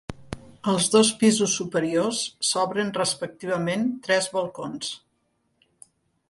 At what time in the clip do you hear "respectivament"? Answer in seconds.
2.97-3.85